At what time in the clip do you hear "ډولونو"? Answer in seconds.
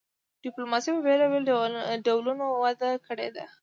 2.07-2.45